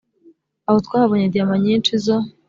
[0.67, 2.15] Aho twahabonye diyama nyinshi zo